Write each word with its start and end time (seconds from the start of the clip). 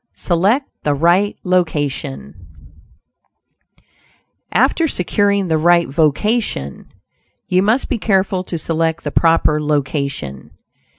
SELECT 0.15 0.67
THE 0.81 0.95
RIGHT 0.95 1.35
LOCATION 1.43 2.33
After 4.51 4.87
securing 4.87 5.47
the 5.47 5.59
right 5.59 5.87
vocation, 5.89 6.87
you 7.47 7.61
must 7.61 7.87
be 7.87 7.99
careful 7.99 8.43
to 8.45 8.57
select 8.57 9.03
the 9.03 9.11
proper 9.11 9.61
location. 9.61 10.53